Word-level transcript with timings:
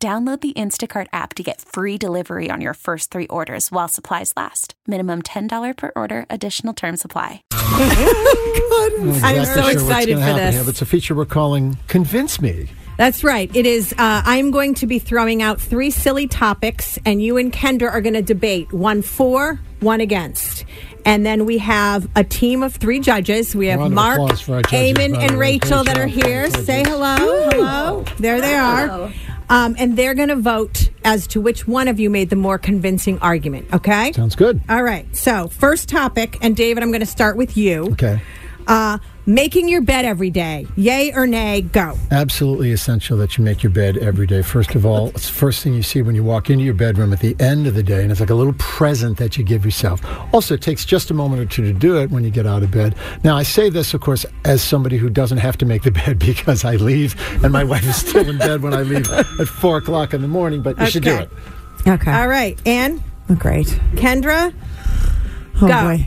Download 0.00 0.40
the 0.40 0.52
Instacart 0.52 1.08
app 1.12 1.34
to 1.34 1.42
get 1.42 1.60
free 1.60 1.98
delivery 1.98 2.52
on 2.52 2.60
your 2.60 2.74
first 2.74 3.10
three 3.10 3.26
orders 3.26 3.72
while 3.72 3.88
supplies 3.88 4.32
last. 4.36 4.74
Minimum 4.86 5.22
$10 5.22 5.76
per 5.76 5.90
order, 5.96 6.24
additional 6.30 6.72
term 6.72 6.96
supply. 6.96 7.42
I'm 7.52 9.44
so 9.44 9.66
excited 9.66 10.14
for 10.14 10.34
this. 10.34 10.54
Here, 10.54 10.62
but 10.62 10.70
it's 10.70 10.82
a 10.82 10.86
feature 10.86 11.16
we're 11.16 11.24
calling 11.24 11.78
Convince 11.88 12.40
Me. 12.40 12.68
That's 12.96 13.24
right. 13.24 13.50
It 13.56 13.66
is. 13.66 13.92
Uh, 13.92 14.22
I'm 14.24 14.52
going 14.52 14.74
to 14.74 14.86
be 14.86 15.00
throwing 15.00 15.42
out 15.42 15.60
three 15.60 15.90
silly 15.90 16.28
topics, 16.28 16.96
and 17.04 17.20
you 17.20 17.36
and 17.36 17.52
Kendra 17.52 17.90
are 17.90 18.00
going 18.00 18.14
to 18.14 18.22
debate 18.22 18.72
one 18.72 19.02
for, 19.02 19.58
one 19.80 20.00
against. 20.00 20.64
And 21.04 21.26
then 21.26 21.44
we 21.44 21.58
have 21.58 22.08
a 22.14 22.22
team 22.22 22.62
of 22.62 22.76
three 22.76 23.00
judges. 23.00 23.54
We 23.54 23.66
have 23.68 23.90
Mark, 23.90 24.20
applause 24.20 24.46
judges, 24.46 24.70
Eamon, 24.70 25.18
and. 25.18 25.38
Rachel 25.38 25.82
that 25.82 25.98
are 25.98 26.06
here. 26.06 26.50
Say 26.50 26.84
hello. 26.84 27.16
Hello. 27.50 28.04
There 28.18 28.40
they 28.40 28.54
are. 28.54 29.12
Um, 29.50 29.76
and 29.78 29.96
they're 29.96 30.14
going 30.14 30.28
to 30.28 30.36
vote 30.36 30.90
as 31.04 31.26
to 31.28 31.40
which 31.40 31.66
one 31.66 31.88
of 31.88 31.98
you 31.98 32.10
made 32.10 32.30
the 32.30 32.36
more 32.36 32.58
convincing 32.58 33.18
argument. 33.20 33.72
Okay. 33.72 34.12
Sounds 34.12 34.36
good. 34.36 34.60
All 34.68 34.82
right. 34.82 35.14
So, 35.16 35.48
first 35.48 35.88
topic, 35.88 36.36
and 36.42 36.54
David, 36.54 36.82
I'm 36.82 36.90
going 36.90 37.00
to 37.00 37.06
start 37.06 37.36
with 37.36 37.56
you. 37.56 37.86
Okay. 37.92 38.20
Uh, 38.66 38.98
making 39.28 39.68
your 39.68 39.82
bed 39.82 40.06
every 40.06 40.30
day. 40.30 40.66
Yay 40.76 41.12
or 41.12 41.26
nay? 41.26 41.60
Go. 41.60 41.94
Absolutely 42.10 42.72
essential 42.72 43.18
that 43.18 43.36
you 43.36 43.44
make 43.44 43.62
your 43.62 43.70
bed 43.70 43.98
every 43.98 44.26
day. 44.26 44.40
First 44.40 44.74
of 44.74 44.86
all, 44.86 45.08
it's 45.08 45.28
the 45.28 45.34
first 45.34 45.62
thing 45.62 45.74
you 45.74 45.82
see 45.82 46.00
when 46.00 46.14
you 46.14 46.24
walk 46.24 46.48
into 46.48 46.64
your 46.64 46.72
bedroom 46.72 47.12
at 47.12 47.20
the 47.20 47.36
end 47.38 47.66
of 47.66 47.74
the 47.74 47.82
day, 47.82 48.02
and 48.02 48.10
it's 48.10 48.20
like 48.20 48.30
a 48.30 48.34
little 48.34 48.54
present 48.54 49.18
that 49.18 49.36
you 49.36 49.44
give 49.44 49.66
yourself. 49.66 50.00
Also, 50.32 50.54
it 50.54 50.62
takes 50.62 50.86
just 50.86 51.10
a 51.10 51.14
moment 51.14 51.42
or 51.42 51.44
two 51.44 51.62
to 51.62 51.74
do 51.74 51.98
it 52.00 52.10
when 52.10 52.24
you 52.24 52.30
get 52.30 52.46
out 52.46 52.62
of 52.62 52.70
bed. 52.70 52.94
Now, 53.22 53.36
I 53.36 53.42
say 53.42 53.68
this, 53.68 53.92
of 53.92 54.00
course, 54.00 54.24
as 54.46 54.62
somebody 54.62 54.96
who 54.96 55.10
doesn't 55.10 55.38
have 55.38 55.58
to 55.58 55.66
make 55.66 55.82
the 55.82 55.90
bed 56.06 56.18
because 56.18 56.64
I 56.64 56.76
leave, 56.76 57.14
and 57.44 57.52
my 57.52 57.64
wife 57.64 57.86
is 57.86 57.96
still 57.96 58.26
in 58.28 58.38
bed 58.38 58.62
when 58.62 58.72
I 58.72 58.80
leave 58.82 59.08
at 59.40 59.46
four 59.46 59.76
o'clock 59.76 60.14
in 60.14 60.22
the 60.22 60.28
morning. 60.28 60.62
But 60.62 60.78
you 60.78 60.86
should 60.86 61.02
do 61.04 61.14
it. 61.14 61.28
Okay. 61.86 62.10
All 62.12 62.28
right. 62.28 62.58
Anne, 62.66 63.02
Oh, 63.30 63.34
great. 63.34 63.66
Kendra, 63.92 64.54
Oh 65.60 65.68
Go. 65.68 65.82
boy. 65.82 66.06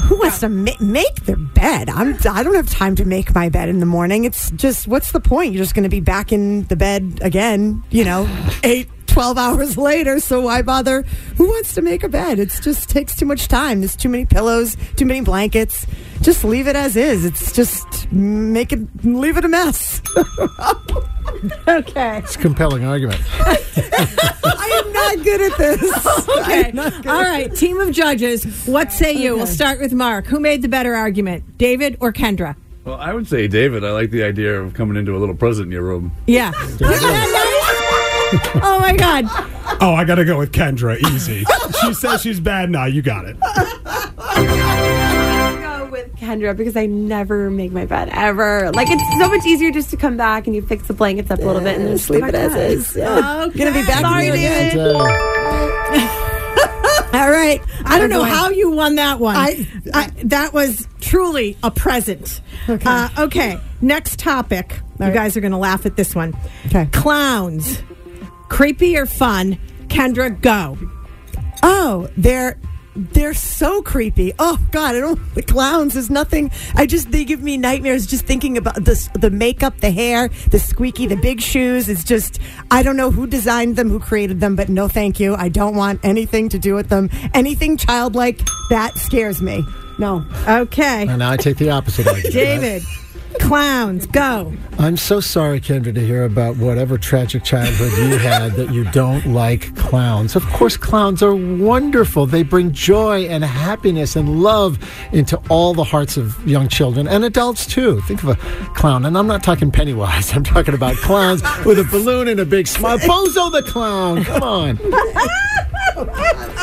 Who 0.00 0.18
wants 0.18 0.40
to 0.40 0.48
ma- 0.48 0.72
make 0.80 1.14
their 1.26 1.36
bed? 1.36 1.88
I'm. 1.88 2.14
I 2.28 2.42
don't 2.42 2.54
have 2.54 2.68
time 2.68 2.96
to 2.96 3.04
make 3.04 3.34
my 3.34 3.48
bed 3.48 3.68
in 3.68 3.80
the 3.80 3.86
morning. 3.86 4.24
It's 4.24 4.50
just, 4.52 4.86
what's 4.86 5.12
the 5.12 5.20
point? 5.20 5.52
You're 5.52 5.62
just 5.62 5.74
going 5.74 5.84
to 5.84 5.88
be 5.88 6.00
back 6.00 6.32
in 6.32 6.64
the 6.64 6.76
bed 6.76 7.20
again. 7.22 7.84
You 7.90 8.04
know, 8.04 8.28
eight, 8.64 8.88
12 9.06 9.36
hours 9.36 9.76
later. 9.76 10.20
So 10.20 10.40
why 10.40 10.62
bother? 10.62 11.02
Who 11.36 11.46
wants 11.46 11.74
to 11.74 11.82
make 11.82 12.02
a 12.02 12.08
bed? 12.08 12.38
It 12.38 12.58
just 12.62 12.88
takes 12.88 13.14
too 13.14 13.26
much 13.26 13.48
time. 13.48 13.80
There's 13.80 13.94
too 13.96 14.08
many 14.08 14.24
pillows, 14.24 14.76
too 14.96 15.04
many 15.04 15.20
blankets. 15.20 15.86
Just 16.22 16.44
leave 16.44 16.66
it 16.66 16.76
as 16.76 16.96
is. 16.96 17.24
It's 17.24 17.52
just 17.52 18.10
make 18.10 18.72
it, 18.72 18.80
leave 19.04 19.36
it 19.36 19.44
a 19.44 19.48
mess. 19.48 20.00
okay. 21.68 22.18
It's 22.18 22.36
a 22.36 22.38
compelling 22.38 22.84
argument. 22.84 23.20
I 25.02 25.14
not 25.16 25.24
good 25.24 25.40
at 25.40 25.58
this. 25.58 26.06
Okay. 26.42 26.68
I'm 26.68 26.76
not 26.76 26.92
good 26.94 27.06
All 27.06 27.20
at 27.20 27.28
right. 27.28 27.54
Team 27.54 27.78
of 27.80 27.90
judges, 27.92 28.44
what 28.66 28.92
say 28.92 29.12
you? 29.12 29.36
We'll 29.36 29.46
start 29.46 29.80
with 29.80 29.92
Mark. 29.92 30.26
Who 30.26 30.40
made 30.40 30.62
the 30.62 30.68
better 30.68 30.94
argument, 30.94 31.58
David 31.58 31.96
or 32.00 32.12
Kendra? 32.12 32.56
Well, 32.84 32.96
I 32.96 33.12
would 33.12 33.28
say 33.28 33.46
David. 33.48 33.84
I 33.84 33.92
like 33.92 34.10
the 34.10 34.24
idea 34.24 34.60
of 34.60 34.74
coming 34.74 34.96
into 34.96 35.16
a 35.16 35.18
little 35.18 35.36
present 35.36 35.66
in 35.66 35.72
your 35.72 35.82
room. 35.82 36.10
Yeah. 36.26 36.50
Isn't 36.64 36.78
that 36.78 37.60
nice? 38.32 38.62
Oh 38.64 38.78
my 38.80 38.96
God. 38.96 39.26
Oh, 39.80 39.94
I 39.94 40.04
got 40.04 40.14
to 40.16 40.24
go 40.24 40.38
with 40.38 40.52
Kendra. 40.52 40.98
Easy. 41.12 41.44
she 41.80 41.94
says 41.94 42.22
she's 42.22 42.40
bad. 42.40 42.70
Now 42.70 42.86
you 42.86 43.02
got 43.02 43.26
it. 43.26 43.36
go 46.40 46.48
with 46.48 46.56
Kendra 46.56 46.56
because 46.56 46.76
I 46.76 46.86
never 46.86 47.50
make 47.50 47.72
my 47.72 47.86
bed 47.86 48.08
ever. 48.12 48.70
Like 48.72 48.88
it's 48.90 49.18
so 49.18 49.28
much 49.28 49.44
easier 49.46 49.70
just 49.70 49.90
to 49.90 49.96
come 49.96 50.16
back 50.16 50.46
and 50.46 50.54
you 50.56 50.62
fix 50.62 50.86
the 50.86 50.94
blankets 50.94 51.30
up 51.30 51.38
a 51.40 51.42
little 51.42 51.62
bit 51.62 51.76
and 51.78 51.86
then 51.86 51.98
sleep 51.98 52.24
it 52.24 52.34
as 52.34 52.54
is. 52.54 52.96
Yeah. 52.96 53.44
Okay. 53.44 53.58
Gonna 53.58 53.72
be 53.72 53.86
back 53.86 54.00
Sorry, 54.00 54.24
here 54.24 54.34
again. 54.34 54.76
David. 54.76 54.96
Uh, 54.96 56.18
All 57.14 57.30
right. 57.30 57.60
I 57.84 57.98
don't 57.98 58.10
know 58.10 58.22
how 58.22 58.48
you 58.50 58.70
won 58.70 58.94
that 58.94 59.20
one. 59.20 59.36
I- 59.36 59.66
I- 59.92 60.10
that 60.24 60.52
was 60.54 60.86
truly 61.00 61.56
a 61.62 61.70
present. 61.70 62.40
Okay. 62.68 62.88
Uh, 62.88 63.08
okay. 63.18 63.58
Next 63.82 64.18
topic. 64.18 64.72
you 64.98 65.06
right. 65.06 65.14
guys 65.14 65.36
are 65.36 65.40
going 65.40 65.52
to 65.52 65.58
laugh 65.58 65.84
at 65.84 65.96
this 65.96 66.14
one. 66.14 66.34
Okay. 66.66 66.86
Clowns. 66.92 67.82
Creepy 68.48 68.96
or 68.96 69.04
fun? 69.06 69.58
Kendra, 69.88 70.40
go. 70.40 70.78
Oh, 71.62 72.08
they're 72.16 72.58
they're 72.94 73.34
so 73.34 73.82
creepy. 73.82 74.32
Oh 74.38 74.58
God, 74.70 74.94
I 74.94 75.00
don't. 75.00 75.34
The 75.34 75.42
clowns 75.42 75.96
is 75.96 76.10
nothing. 76.10 76.50
I 76.74 76.86
just 76.86 77.10
they 77.10 77.24
give 77.24 77.42
me 77.42 77.56
nightmares 77.56 78.06
just 78.06 78.26
thinking 78.26 78.58
about 78.58 78.84
this. 78.84 79.08
The 79.14 79.30
makeup, 79.30 79.78
the 79.80 79.90
hair, 79.90 80.28
the 80.50 80.58
squeaky, 80.58 81.06
the 81.06 81.16
big 81.16 81.40
shoes. 81.40 81.88
It's 81.88 82.04
just 82.04 82.38
I 82.70 82.82
don't 82.82 82.96
know 82.96 83.10
who 83.10 83.26
designed 83.26 83.76
them, 83.76 83.88
who 83.88 83.98
created 83.98 84.40
them, 84.40 84.56
but 84.56 84.68
no, 84.68 84.88
thank 84.88 85.18
you. 85.18 85.34
I 85.34 85.48
don't 85.48 85.74
want 85.74 86.00
anything 86.02 86.48
to 86.50 86.58
do 86.58 86.74
with 86.74 86.88
them. 86.88 87.08
Anything 87.34 87.76
childlike 87.76 88.40
that 88.70 88.96
scares 88.96 89.40
me. 89.40 89.64
No. 89.98 90.24
Okay. 90.46 91.06
and 91.06 91.22
I 91.22 91.36
take 91.36 91.58
the 91.58 91.70
opposite 91.70 92.06
argument. 92.06 92.32
David. 92.34 92.82
Clowns, 93.40 94.06
go. 94.06 94.52
I'm 94.78 94.96
so 94.96 95.20
sorry, 95.20 95.60
Kendra, 95.60 95.94
to 95.94 96.00
hear 96.00 96.24
about 96.24 96.56
whatever 96.56 96.98
tragic 96.98 97.44
childhood 97.44 97.92
you 97.98 98.18
had 98.18 98.52
that 98.52 98.72
you 98.72 98.84
don't 98.90 99.26
like 99.26 99.74
clowns. 99.76 100.36
Of 100.36 100.44
course, 100.46 100.76
clowns 100.76 101.22
are 101.22 101.34
wonderful. 101.34 102.26
They 102.26 102.42
bring 102.42 102.72
joy 102.72 103.26
and 103.26 103.44
happiness 103.44 104.16
and 104.16 104.42
love 104.42 104.78
into 105.12 105.40
all 105.48 105.74
the 105.74 105.84
hearts 105.84 106.16
of 106.16 106.46
young 106.46 106.68
children 106.68 107.06
and 107.06 107.24
adults, 107.24 107.66
too. 107.66 108.00
Think 108.02 108.22
of 108.22 108.30
a 108.30 108.36
clown, 108.74 109.04
and 109.04 109.16
I'm 109.16 109.26
not 109.26 109.42
talking 109.42 109.70
Pennywise. 109.70 110.32
I'm 110.34 110.44
talking 110.44 110.74
about 110.74 110.96
clowns 110.96 111.42
with 111.64 111.78
a 111.78 111.84
balloon 111.84 112.28
and 112.28 112.40
a 112.40 112.46
big 112.46 112.66
smile. 112.66 112.98
Bozo 113.12 113.50
the 113.52 113.62
clown. 113.62 114.24
Come 114.24 114.42
on. 114.42 114.78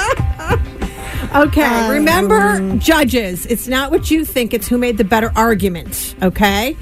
Okay. 1.35 1.61
Um, 1.63 1.91
remember, 1.91 2.77
judges, 2.77 3.45
it's 3.45 3.67
not 3.67 3.91
what 3.91 4.09
you 4.09 4.25
think, 4.25 4.53
it's 4.53 4.67
who 4.67 4.77
made 4.77 4.97
the 4.97 5.03
better 5.03 5.31
argument. 5.35 6.15
Okay? 6.21 6.75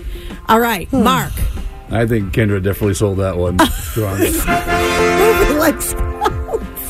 All 0.48 0.60
right. 0.60 0.88
Hmm. 0.90 1.04
Mark. 1.04 1.34
I 1.90 2.06
think 2.06 2.34
Kendra 2.34 2.62
definitely 2.62 2.96
sold 2.96 3.18
that 3.18 3.38
one. 3.38 3.60
strong. 3.70 4.20
Nobody 4.20 5.54
likes 5.56 5.94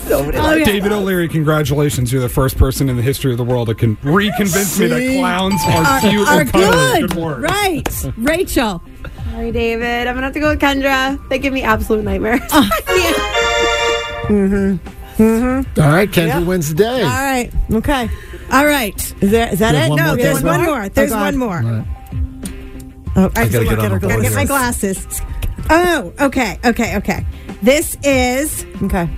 oh, 0.10 0.62
David 0.64 0.92
O'Leary, 0.92 1.28
congratulations. 1.28 2.12
You're 2.12 2.22
the 2.22 2.30
first 2.30 2.58
person 2.58 2.90
in 2.90 2.96
the 2.96 3.02
history 3.02 3.32
of 3.32 3.38
the 3.38 3.44
world 3.44 3.68
that 3.68 3.78
can 3.78 3.96
reconvince 3.98 4.80
me 4.80 4.88
that 4.88 5.20
clowns 5.20 5.62
are 5.66 6.00
cute 6.02 6.28
Are 6.28 6.42
and 6.42 6.52
cuddly. 6.52 7.02
good. 7.02 7.10
Good 7.10 7.20
work. 7.20 7.42
Right. 7.42 8.06
Rachel. 8.18 8.82
Sorry, 9.32 9.52
David. 9.52 10.08
I'm 10.08 10.16
gonna 10.16 10.28
have 10.28 10.34
to 10.34 10.40
go 10.40 10.50
with 10.50 10.62
Kendra. 10.62 11.20
They 11.30 11.40
give 11.40 11.54
me 11.54 11.64
absolute 11.64 12.04
nightmares. 12.04 12.42
Mm-hmm. 14.28 14.97
Mm-hmm. 15.18 15.82
All 15.82 15.90
right, 15.90 16.10
Kendra 16.10 16.46
wins 16.46 16.70
the 16.70 16.76
day. 16.76 17.02
All 17.02 17.10
right. 17.10 17.52
Okay. 17.72 18.10
All 18.52 18.66
right. 18.66 18.96
Is 19.22 19.32
there 19.32 19.52
is 19.52 19.60
that 19.60 19.74
it? 19.74 19.96
No, 19.96 20.16
there's 20.16 20.44
one 20.44 20.64
more. 20.64 20.90
There's 20.90 21.12
Oh, 21.12 21.18
one 21.18 21.38
more. 21.38 21.62
Right. 21.62 21.86
Oh, 23.16 23.30
gotta 23.30 23.42
I 23.42 23.48
get 23.48 23.80
on 23.80 24.00
Gotta 24.00 24.22
get 24.22 24.34
my 24.34 24.46
glasses. 24.46 25.22
Oh, 25.70 26.14
okay, 26.20 26.60
okay, 26.64 26.98
okay. 26.98 27.26
This 27.64 27.98
is 28.04 28.66
Okay. 28.84 29.10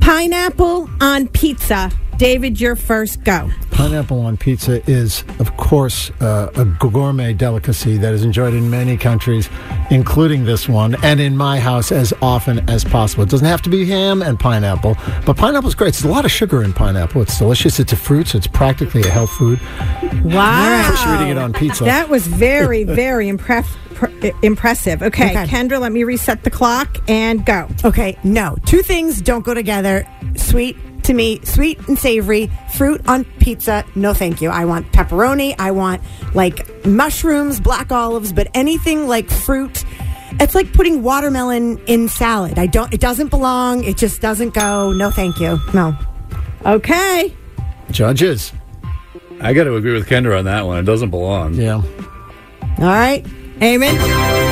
pineapple 0.00 0.88
on 1.00 1.26
pizza. 1.28 1.90
David, 2.20 2.60
your 2.60 2.76
first 2.76 3.24
go. 3.24 3.50
Pineapple 3.70 4.20
on 4.20 4.36
pizza 4.36 4.82
is, 4.90 5.24
of 5.38 5.56
course, 5.56 6.10
uh, 6.20 6.50
a 6.54 6.66
gourmet 6.66 7.32
delicacy 7.32 7.96
that 7.96 8.12
is 8.12 8.24
enjoyed 8.24 8.52
in 8.52 8.68
many 8.68 8.98
countries, 8.98 9.48
including 9.90 10.44
this 10.44 10.68
one, 10.68 11.02
and 11.02 11.18
in 11.18 11.34
my 11.34 11.58
house 11.58 11.90
as 11.90 12.12
often 12.20 12.58
as 12.68 12.84
possible. 12.84 13.22
It 13.24 13.30
doesn't 13.30 13.46
have 13.46 13.62
to 13.62 13.70
be 13.70 13.86
ham 13.86 14.20
and 14.20 14.38
pineapple, 14.38 14.98
but 15.24 15.38
pineapple 15.38 15.70
is 15.70 15.74
great. 15.74 15.88
It's 15.88 16.04
a 16.04 16.08
lot 16.08 16.26
of 16.26 16.30
sugar 16.30 16.62
in 16.62 16.74
pineapple. 16.74 17.22
It's 17.22 17.38
delicious. 17.38 17.80
It's 17.80 17.94
a 17.94 17.96
fruit, 17.96 18.28
so 18.28 18.36
it's 18.36 18.46
practically 18.46 19.00
a 19.00 19.08
health 19.08 19.30
food. 19.30 19.58
Wow. 20.22 20.80
Of 20.90 20.98
course, 20.98 21.22
it 21.22 21.38
on 21.38 21.54
pizza. 21.54 21.84
That 21.84 22.10
was 22.10 22.26
very, 22.26 22.84
very 23.02 23.28
impress- 23.28 23.74
pr- 23.94 24.10
impressive. 24.42 25.02
Okay, 25.02 25.30
Okay. 25.30 25.46
Kendra, 25.46 25.80
let 25.80 25.90
me 25.92 26.04
reset 26.04 26.44
the 26.44 26.50
clock 26.50 26.98
and 27.08 27.46
go. 27.46 27.66
Okay, 27.82 28.18
no. 28.24 28.58
Two 28.66 28.82
things 28.82 29.22
don't 29.22 29.42
go 29.42 29.54
together. 29.54 30.06
Sweet 30.36 30.76
to 31.04 31.14
me, 31.14 31.40
sweet 31.44 31.78
and 31.88 31.98
savory. 31.98 32.50
Fruit 32.76 33.00
on 33.08 33.24
pizza, 33.38 33.84
no 33.94 34.14
thank 34.14 34.40
you. 34.40 34.50
I 34.50 34.64
want 34.64 34.90
pepperoni. 34.92 35.54
I 35.58 35.70
want 35.70 36.02
like 36.34 36.84
mushrooms, 36.86 37.60
black 37.60 37.90
olives, 37.92 38.32
but 38.32 38.48
anything 38.54 39.06
like 39.08 39.30
fruit 39.30 39.84
It's 40.38 40.54
like 40.54 40.72
putting 40.72 41.02
watermelon 41.02 41.78
in 41.86 42.08
salad. 42.08 42.58
I 42.58 42.66
don't. 42.66 42.92
It 42.94 43.00
doesn't 43.00 43.28
belong. 43.28 43.84
It 43.84 43.96
just 43.96 44.20
doesn't 44.20 44.54
go. 44.54 44.92
No, 44.92 45.10
thank 45.10 45.40
you. 45.40 45.58
No. 45.74 45.96
Okay. 46.64 47.34
Judges. 47.90 48.52
I 49.40 49.52
got 49.54 49.64
to 49.64 49.74
agree 49.74 49.92
with 49.92 50.06
Kendra 50.06 50.38
on 50.38 50.44
that 50.44 50.66
one. 50.66 50.78
It 50.78 50.84
doesn't 50.84 51.10
belong. 51.10 51.54
Yeah. 51.54 51.82
All 52.78 52.84
right. 52.84 53.24
Eamon? 53.58 54.49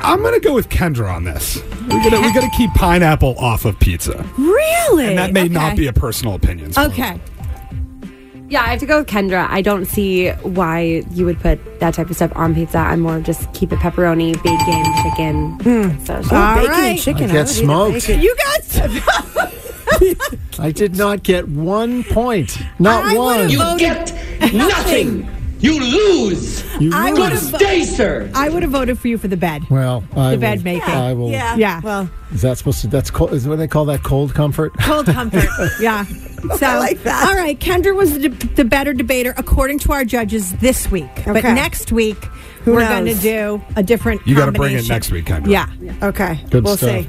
I'm 0.00 0.20
going 0.20 0.34
to 0.34 0.40
go 0.40 0.54
with 0.54 0.68
Kendra 0.68 1.12
on 1.12 1.24
this. 1.24 1.56
We 1.88 2.10
got 2.10 2.22
we 2.22 2.32
to 2.40 2.50
keep 2.56 2.70
pineapple 2.74 3.36
off 3.38 3.64
of 3.64 3.78
pizza. 3.80 4.24
Really? 4.38 5.06
And 5.08 5.18
that 5.18 5.32
may 5.32 5.44
Okay. 5.44 5.48
not 5.52 5.76
be 5.76 5.86
a 5.86 5.92
personal 5.92 6.34
opinion. 6.34 6.72
so- 6.72 6.82
Okay. 6.84 7.18
Yeah, 8.50 8.62
I 8.62 8.68
have 8.68 8.80
to 8.80 8.86
go 8.86 9.00
with 9.00 9.08
Kendra. 9.08 9.46
I 9.50 9.60
don't 9.60 9.84
see 9.84 10.30
why 10.30 11.02
you 11.12 11.26
would 11.26 11.38
put 11.38 11.58
that 11.80 11.92
type 11.92 12.08
of 12.08 12.16
stuff 12.16 12.32
on 12.34 12.54
pizza. 12.54 12.78
I'm 12.78 13.00
more 13.00 13.16
of 13.18 13.24
just 13.24 13.52
keep 13.52 13.74
it 13.74 13.78
pepperoni, 13.78 14.42
bacon, 14.42 14.84
chicken. 15.02 15.58
Hmm. 15.60 15.98
So, 16.06 16.14
Oh, 16.32 16.36
All 16.36 16.54
bacon 16.54 16.70
right. 16.70 16.84
and 16.92 16.98
chicken. 16.98 17.24
I 17.24 17.24
I 17.24 17.32
get 17.32 17.32
would 17.32 17.38
eat 17.40 17.40
a 17.40 17.46
smoked. 17.46 18.06
bacon. 18.06 18.20
You 18.22 18.34
guys. 18.46 18.80
I 20.60 20.70
did 20.72 20.96
not 20.96 21.22
get 21.24 21.46
one 21.48 22.04
point. 22.04 22.58
Not 22.78 23.04
I 23.04 23.14
one. 23.16 23.36
would've 23.40 23.50
You 23.50 23.76
get 23.78 24.14
nothing. 24.54 25.28
You 25.60 25.80
lose. 25.80 26.62
You 26.80 26.90
I 26.94 27.10
lose. 27.10 27.18
would've- 27.18 27.50
Good 27.52 27.58
day, 27.60 27.84
sir. 27.84 28.30
I 28.34 28.48
would 28.48 28.62
have 28.62 28.70
voted 28.72 28.98
for 28.98 29.08
you 29.08 29.18
for 29.18 29.26
the 29.28 29.36
bed. 29.36 29.64
Well, 29.68 30.04
I 30.16 30.32
The 30.32 30.36
bed 30.38 30.58
will, 30.58 30.64
making. 30.64 30.94
I 30.94 31.12
will. 31.14 31.30
Yeah. 31.30 31.56
Yeah. 31.56 31.80
Well, 31.82 32.08
Is 32.32 32.42
that 32.42 32.58
supposed 32.58 32.80
to? 32.82 32.86
That's 32.88 33.10
cold. 33.10 33.32
Is 33.32 33.46
what 33.48 33.56
they 33.58 33.66
call 33.68 33.84
that 33.86 34.02
cold 34.04 34.34
comfort? 34.34 34.72
Cold 34.80 35.06
comfort. 35.06 35.48
yeah. 35.80 36.04
So, 36.04 36.66
like 36.78 37.02
that. 37.02 37.28
all 37.28 37.34
right. 37.34 37.58
Kendra 37.58 37.96
was 37.96 38.18
the, 38.18 38.28
the 38.28 38.64
better 38.64 38.92
debater 38.92 39.34
according 39.36 39.80
to 39.80 39.92
our 39.92 40.04
judges 40.04 40.52
this 40.58 40.88
week. 40.90 41.08
Okay. 41.26 41.32
But 41.32 41.42
next 41.42 41.90
week, 41.90 42.22
Who 42.64 42.72
we're 42.74 42.88
going 42.88 43.06
to 43.06 43.14
do 43.14 43.60
a 43.74 43.82
different 43.82 44.24
You 44.26 44.36
gotta 44.36 44.52
bring 44.52 44.74
it 44.74 44.86
combination. 44.86 44.94
next 44.94 45.10
week, 45.10 45.24
Kendra. 45.24 45.48
Yeah. 45.48 46.06
okay. 46.08 46.40
Good 46.50 46.62
we'll 46.64 46.76
stuff. 46.76 47.04
see. 47.04 47.08